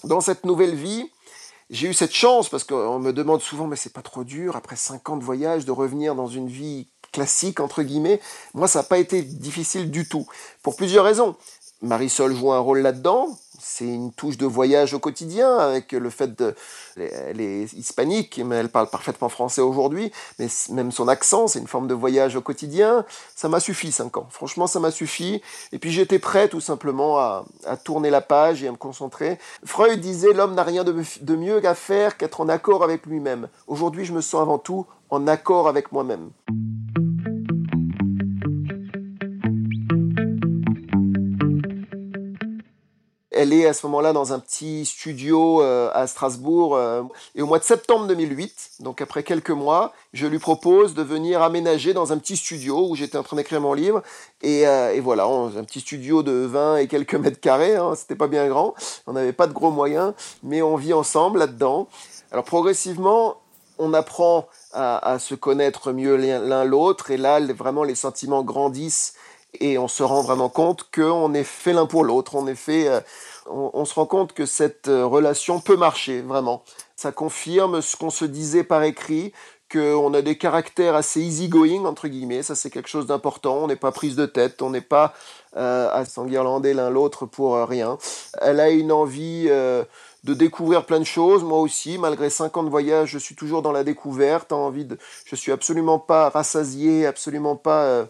[0.04, 1.04] dans cette nouvelle vie,
[1.68, 4.76] j'ai eu cette chance, parce qu'on me demande souvent, mais c'est pas trop dur, après
[4.76, 8.18] 5 ans de voyage, de revenir dans une vie classique, entre guillemets.
[8.54, 10.26] Moi, ça n'a pas été difficile du tout,
[10.62, 11.36] pour plusieurs raisons.
[11.82, 13.28] Marisol joue un rôle là-dedans,
[13.60, 16.54] c'est une touche de voyage au quotidien avec le fait de
[16.96, 21.66] elle est hispanique mais elle parle parfaitement français aujourd'hui mais même son accent c'est une
[21.66, 23.04] forme de voyage au quotidien.
[23.34, 24.26] Ça m'a suffi cinq ans.
[24.30, 25.42] Franchement ça m'a suffi.
[25.72, 27.44] Et puis j'étais prêt tout simplement à,
[27.84, 29.38] tourner la page et à me concentrer.
[29.64, 33.48] Freud disait l'homme n'a rien de, de mieux qu'à faire qu'être en accord avec lui-même.
[33.66, 36.30] Aujourd'hui je me sens avant tout en accord avec moi-même
[43.40, 46.76] elle est à ce moment-là dans un petit studio euh, à Strasbourg.
[46.76, 47.02] Euh,
[47.34, 51.40] et au mois de septembre 2008, donc après quelques mois, je lui propose de venir
[51.40, 54.02] aménager dans un petit studio où j'étais en train d'écrire mon livre.
[54.42, 57.76] Et, euh, voilà, un petit studio de 20 et quelques mètres carrés.
[57.76, 58.74] Hein, C'était pas bien grand.
[59.06, 61.88] On n'avait pas de gros moyens, mais on vit ensemble là-dedans.
[62.32, 63.38] Alors progressivement,
[63.78, 67.10] on apprend à, se connaître mieux l'un l'autre.
[67.10, 69.14] Et là, vraiment, les sentiments grandissent
[69.58, 72.34] et on se rend vraiment compte qu'on est fait l'un pour l'autre.
[72.34, 72.88] On est fait,
[73.50, 76.62] on, se rend compte que cette euh, relation peut marcher vraiment.
[76.96, 79.32] Ça confirme ce qu'on se disait par écrit,
[79.70, 82.42] qu'on a des caractères assez easygoing entre guillemets.
[82.42, 83.58] Ça c'est quelque chose d'important.
[83.58, 85.14] On n'est pas prise de tête, on n'est pas
[85.56, 87.98] euh, à s'enguirlander l'un l'autre pour rien.
[88.40, 91.44] Elle a une envie de découvrir plein de choses.
[91.44, 94.52] Moi aussi, malgré 5 ans de voyage, je suis toujours dans la découverte.
[94.52, 98.06] Envie de, je suis absolument pas rassasié, absolument pas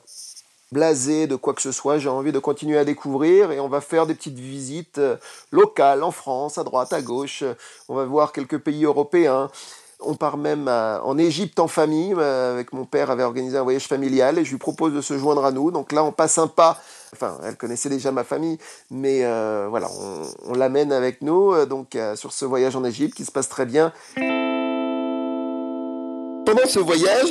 [0.72, 3.80] blasé de quoi que ce soit, j'ai envie de continuer à découvrir et on va
[3.80, 5.16] faire des petites visites euh,
[5.50, 7.44] locales en France, à droite, à gauche,
[7.88, 9.50] on va voir quelques pays européens.
[10.02, 13.86] On part même en Égypte en famille, euh, avec mon père avait organisé un voyage
[13.86, 15.70] familial et je lui propose de se joindre à nous.
[15.70, 16.78] Donc là, on passe un pas,
[17.12, 18.56] enfin, elle connaissait déjà ma famille,
[18.90, 23.26] mais euh, voilà, on, on l'amène avec nous donc sur ce voyage en Égypte qui
[23.26, 23.92] se passe très bien
[26.50, 27.28] pendant ce voyage,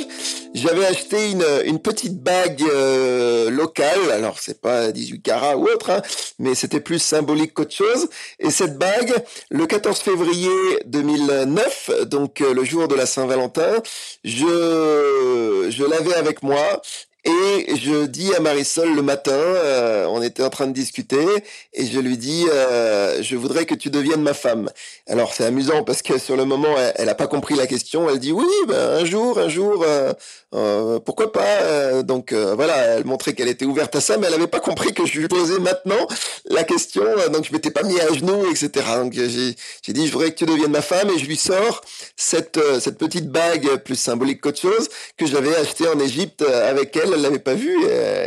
[0.54, 1.32] j'avais acheté
[1.66, 4.10] une, petite bague euh, locale.
[4.12, 6.00] Alors, c'est pas 18 carats ou autre, hein,
[6.38, 8.08] mais c'était plus symbolique qu'autre chose.
[8.38, 9.12] Et cette bague,
[9.50, 10.50] le 14 février
[10.86, 13.82] 2009, donc euh, le jour de la Saint-Valentin,
[14.24, 16.80] je, je l'avais avec moi
[17.24, 21.26] et je dis à Marisol le matin, euh, on était en train de discuter,
[21.74, 24.70] et je lui dis, euh, je voudrais que tu deviennes ma femme.
[25.06, 28.08] Alors c'est amusant parce que sur le moment, elle n'a pas compris la question.
[28.08, 30.12] Elle dit oui, ben, un jour, un jour, euh,
[30.52, 34.26] euh, pourquoi pas euh, Donc euh, voilà, elle montrait qu'elle était ouverte à ça, mais
[34.26, 36.08] elle n'avait pas compris que je lui posais maintenant
[36.48, 37.04] la question.
[37.32, 38.70] donc je m'étais pas mis à genoux, etc.
[38.96, 41.82] Donc j'ai dit, je voudrais que tu deviennes ma femme, et je lui sors
[42.16, 47.09] cette cette petite bague plus symbolique qu'autre chose que j'avais achetée en Égypte avec elle.
[47.14, 47.76] Elle l'avait pas vue,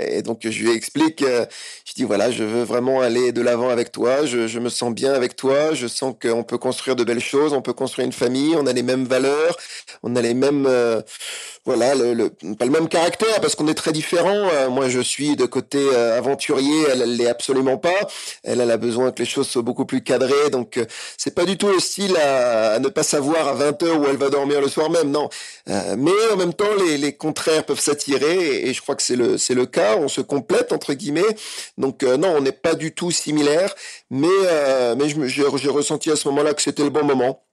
[0.09, 1.23] et, donc je lui explique.
[1.23, 4.25] je dis voilà, je veux vraiment aller de l'avant avec toi.
[4.25, 5.73] Je, je me sens bien avec toi.
[5.73, 7.53] Je sens qu'on peut construire de belles choses.
[7.53, 8.55] On peut construire une famille.
[8.55, 9.57] On a les mêmes valeurs.
[10.03, 10.67] On a les mêmes
[11.65, 14.49] voilà, le, pas le même caractère parce qu'on est très différents.
[14.51, 18.09] Euh, moi, je suis de côté euh, aventurier, elle, elle l'est absolument pas.
[18.43, 20.85] Elle, elle a besoin que les choses soient beaucoup plus cadrées, donc euh,
[21.17, 24.17] c'est pas du tout le style à, ne pas savoir à 20 heures où elle
[24.17, 25.29] va dormir le soir même, non.
[25.67, 29.37] mais en même temps, les, les contraires peuvent s'attirer et, je crois que c'est le
[29.37, 29.95] c'est le cas.
[29.97, 31.21] On se complète entre guillemets.
[31.77, 33.73] Donc non, on n'est pas du tout similaires,
[34.09, 34.27] mais
[34.97, 37.43] mais j'ai ressenti à ce moment-là que c'était le bon moment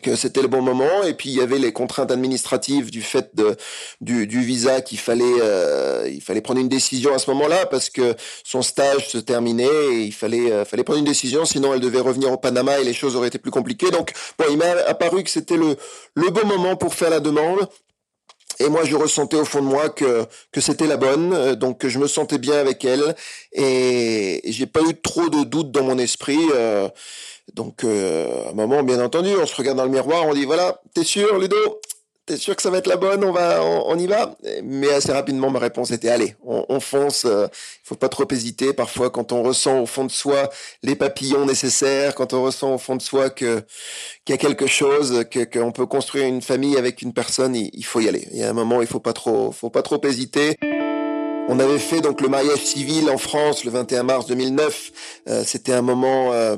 [0.00, 1.02] que c'était le bon moment.
[1.04, 3.56] Et puis il y avait les contraintes administratives du fait de
[4.00, 7.90] du, du visa qu'il fallait euh, il fallait prendre une décision à ce moment-là parce
[7.90, 8.14] que
[8.44, 11.44] son stage se terminait et il fallait euh, fallait prendre une décision.
[11.44, 13.90] Sinon elle devait revenir au Panama et les choses auraient été plus compliquées.
[13.90, 15.76] Donc bon il m'a apparu que c'était le
[16.14, 17.68] le bon moment pour faire la demande.
[18.58, 21.78] Et moi, je ressentais au fond de moi que que c'était la bonne, euh, donc
[21.78, 23.14] que je me sentais bien avec elle,
[23.52, 26.38] et j'ai pas eu trop de doutes dans mon esprit.
[26.54, 26.88] Euh,
[27.54, 30.44] donc, euh, à un moment, bien entendu, on se regarde dans le miroir, on dit
[30.44, 31.80] voilà, t'es sûr, Ludo?
[32.24, 33.24] T'es sûr que ça va être la bonne?
[33.24, 34.36] On va, on, y va?
[34.62, 37.24] Mais assez rapidement, ma réponse était allez, on, on fonce.
[37.24, 37.48] Il
[37.82, 38.72] faut pas trop hésiter.
[38.72, 40.48] Parfois, quand on ressent au fond de soi
[40.84, 43.64] les papillons nécessaires, quand on ressent au fond de soi que
[44.24, 47.84] qu'il y a quelque chose, que qu'on peut construire une famille avec une personne, il,
[47.84, 48.28] faut y aller.
[48.30, 50.56] Il y a un moment, il faut pas trop, faut pas trop hésiter.
[51.48, 54.92] On avait fait donc le mariage civil en France le 21 mars 2009.
[55.28, 56.56] Euh, C'était un moment euh,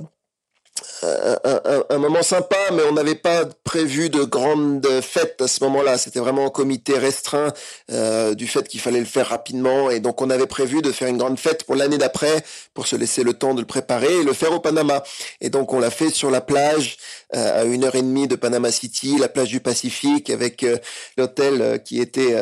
[1.03, 5.99] un, moment sympa, mais on n'avait pas prévu de grandes fêtes à ce moment-là.
[5.99, 7.53] C'était vraiment un comité restreint
[7.91, 11.09] euh, du fait qu'il fallait le faire rapidement, et donc on avait prévu de faire
[11.09, 12.45] une grande fête pour l'année d'après,
[12.75, 15.03] pour se laisser le temps de le préparer et le faire au Panama.
[15.41, 16.97] Et donc on l'a fait sur la plage
[17.35, 20.79] euh, à une heure et demie de Panama City, la plage du Pacifique, avec euh,
[21.17, 22.35] l'hôtel qui était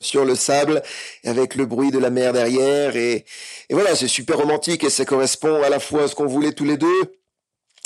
[0.00, 0.82] sur le sable,
[1.24, 2.96] avec le bruit de la mer derrière.
[2.96, 3.24] Et,
[3.68, 6.52] et voilà, c'est super romantique et ça correspond à la fois à ce qu'on voulait
[6.52, 7.02] tous les deux,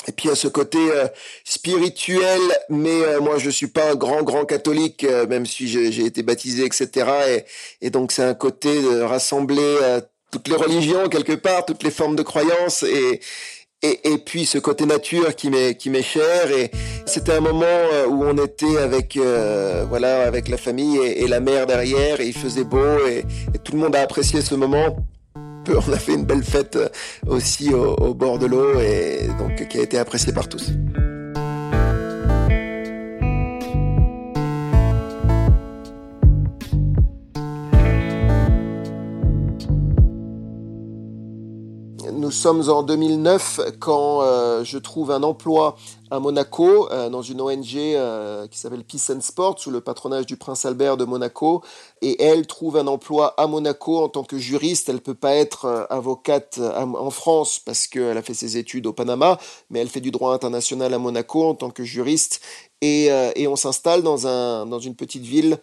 [0.08, 1.06] et puis à ce côté euh,
[1.44, 6.04] spirituel, mais euh, moi je suis pas un grand grand catholique, euh, même si j'ai
[6.04, 7.06] été baptisé, etc.
[7.28, 9.76] Et, et donc c'est un côté de rassembler
[10.30, 13.20] toutes les religions quelque part, toutes les formes de croyances et
[13.82, 16.70] et, et puis ce côté nature qui m'est qui m'est cher et
[17.04, 19.18] c'était un moment où on était avec
[19.88, 23.24] voilà avec la famille et, et, la mère derrière et il faisait beau et
[23.64, 24.96] tout le monde a apprécié ce moment
[25.74, 26.88] on a fait une belle fête euh,
[27.26, 30.72] aussi au, bord de l'eau et donc qui a été appréciée par tous.
[42.26, 45.76] Nous sommes en 2009 quand euh, je trouve un emploi
[46.10, 50.26] à Monaco, euh, dans une ONG euh, qui s'appelle Peace and Sport, sous le patronage
[50.26, 51.62] du prince Albert de Monaco.
[52.02, 54.88] Et elle trouve un emploi à Monaco en tant que juriste.
[54.88, 59.38] Elle peut pas être avocate en France parce qu'elle a fait ses études au Panama,
[59.70, 62.40] mais elle fait du droit international à Monaco en tant que juriste.
[62.80, 63.08] Et,
[63.46, 65.60] on s'installe dans une petite ville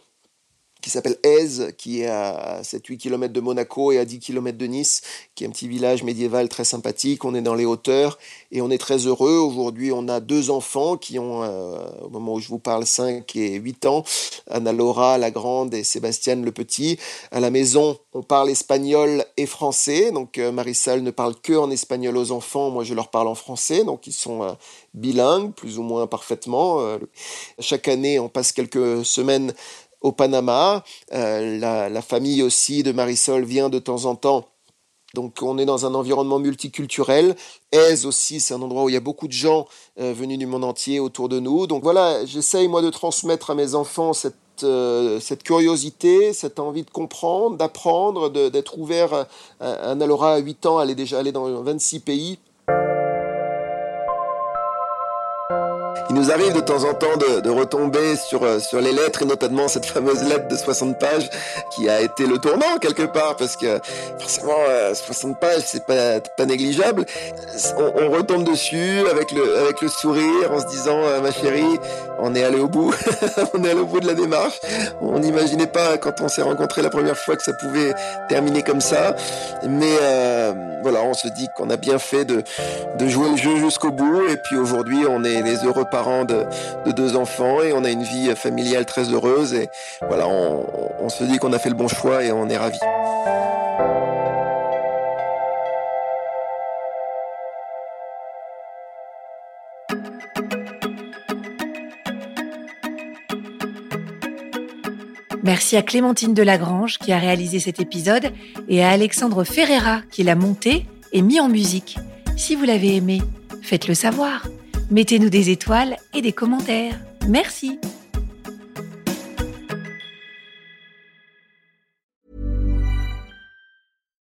[0.83, 4.65] qui s'appelle Aise, qui est à 7-8 km de Monaco et à 10 km de
[4.65, 5.01] Nice,
[5.33, 7.23] qui est un petit village médiéval très sympathique.
[7.23, 8.19] On est dans les hauteurs
[8.51, 9.37] et on est très heureux.
[9.37, 13.33] Aujourd'hui, on a deux enfants qui ont, euh, au moment où je vous parle, 5
[13.37, 14.03] et 8 ans.
[14.49, 16.99] Anna-Laura, la grande, et Sébastien, le petit.
[17.31, 20.11] À la maison, on parle espagnol et français.
[20.11, 22.71] Donc, euh, Marisol ne parle que en espagnol aux enfants.
[22.71, 23.85] Moi, je leur parle en français.
[23.85, 24.51] Donc, ils sont euh,
[24.93, 26.81] bilingues, plus ou moins parfaitement.
[27.59, 29.53] chaque année, on passe quelques semaines
[30.03, 30.83] au Panama.
[31.13, 31.57] Euh,
[31.89, 34.45] la, famille aussi de Marisol vient de temps en temps.
[35.15, 37.35] Donc on est dans un environnement multiculturel.
[37.71, 39.67] Aise aussi, c'est un endroit où il y a beaucoup de gens
[39.99, 41.65] euh, venus du monde entier autour de nous.
[41.67, 46.89] Donc voilà, j'essaye moi de transmettre à mes enfants cette, euh, curiosité, cette envie de
[46.89, 49.27] comprendre, d'apprendre, d'être ouvert.
[49.59, 52.39] Anna-Laura, à 8 ans, elle est déjà allée dans 26 pays.
[56.31, 59.85] Arrive de temps en temps de, retomber sur, euh, sur les lettres et notamment cette
[59.85, 61.29] fameuse lettre de 60 pages
[61.75, 63.79] qui a été le tournant quelque part parce que
[64.19, 64.57] forcément
[64.93, 67.05] 60 euh, pages c'est pas, négligeable.
[67.77, 71.79] On, retombe dessus avec le, avec le sourire en se disant euh, ma chérie
[72.19, 72.93] on est allé au bout,
[73.53, 74.59] on est allé au bout de la démarche.
[75.01, 77.93] On n'imaginait pas quand on s'est rencontré la première fois que ça pouvait
[78.29, 79.15] terminer comme ça.
[79.67, 79.97] Mais
[80.81, 82.43] voilà, on se dit qu'on a bien fait de,
[82.97, 86.91] de jouer le jeu jusqu'au bout et puis aujourd'hui on est les heureux parents de,
[86.91, 89.67] deux enfants et on a une vie familiale très heureuse et
[90.07, 92.79] voilà, on, se dit qu'on a fait le bon choix et on est ravis.
[105.43, 108.31] Merci à Clémentine Delagrange qui a réalisé cet épisode
[108.69, 111.97] et à Alexandre Ferreira qui l'a monté et mis en musique.
[112.37, 113.21] Si vous l'avez aimé,
[113.61, 114.43] faites-le savoir.
[114.93, 116.99] Mettez-nous des étoiles et des commentaires.
[117.27, 117.79] Merci.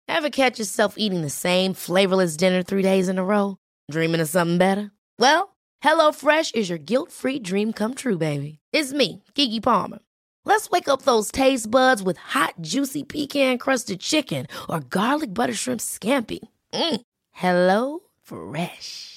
[0.08, 3.58] Ever catch yourself eating the same flavorless dinner three days in a row?
[3.92, 4.90] Dreaming of something better?
[5.20, 8.58] Well, HelloFresh is your guilt-free dream come true, baby.
[8.74, 10.00] It's me, Kiki Palmer.
[10.44, 15.82] Let's wake up those taste buds with hot, juicy pecan-crusted chicken or garlic butter shrimp
[15.82, 16.40] scampi.
[16.74, 17.02] Mm.
[17.34, 19.17] Hello Fresh.